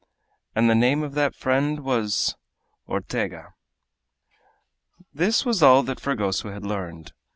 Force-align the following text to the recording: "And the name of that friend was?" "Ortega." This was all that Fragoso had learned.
"And 0.55 0.67
the 0.67 0.73
name 0.73 1.03
of 1.03 1.13
that 1.13 1.35
friend 1.35 1.81
was?" 1.81 2.35
"Ortega." 2.89 3.53
This 5.13 5.45
was 5.45 5.61
all 5.61 5.83
that 5.83 5.99
Fragoso 5.99 6.49
had 6.51 6.65
learned. 6.65 7.13